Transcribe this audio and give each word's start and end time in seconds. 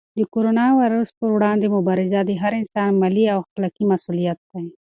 د 0.17 0.19
کرونا 0.33 0.65
وېروس 0.77 1.09
پر 1.19 1.29
وړاندې 1.35 1.73
مبارزه 1.75 2.19
د 2.25 2.31
هر 2.41 2.53
انسان 2.61 2.89
ملي 3.03 3.25
او 3.33 3.37
اخلاقي 3.45 3.83
مسؤلیت 3.91 4.39
دی. 4.51 4.63